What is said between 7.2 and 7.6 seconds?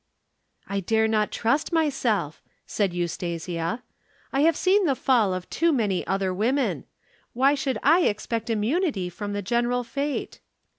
Why